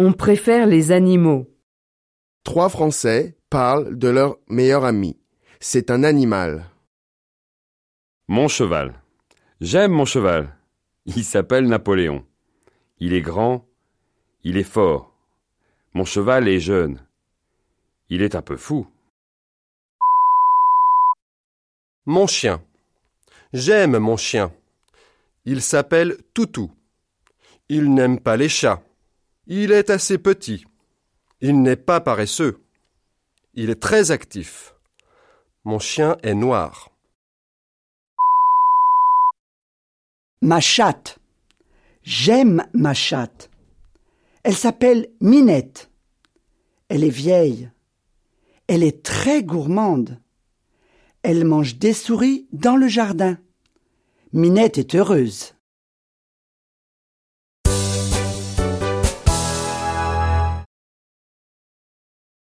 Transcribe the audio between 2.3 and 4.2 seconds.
Trois Français parlent de